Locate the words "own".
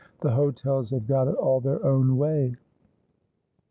1.85-2.17